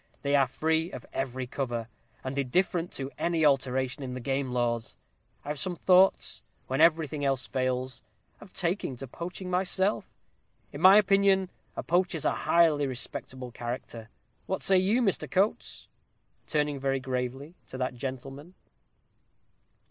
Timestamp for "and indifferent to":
2.23-3.11